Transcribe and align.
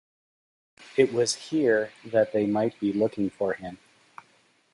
It 0.97 1.13
was 1.13 1.35
here 1.35 1.91
that 2.05 2.33
they 2.33 2.47
might 2.47 2.79
be 2.79 2.91
looking 2.91 3.29
for 3.29 3.53
him. 3.53 3.77